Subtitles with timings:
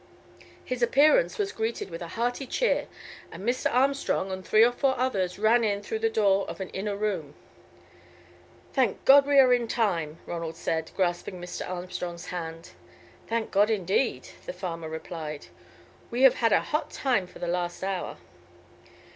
[0.65, 2.87] His appearance was greeted with a hearty cheer,
[3.31, 3.71] and Mr.
[3.71, 7.35] Armstrong and three or four others ran in through the door of an inner room.
[8.73, 11.69] "Thank God we are in time," Ronald said, grasping Mr.
[11.69, 12.71] Armstrong's hand.
[13.27, 15.45] "Thank God, indeed," the farmer replied.
[16.09, 18.17] "We have had a hot time for the last hour."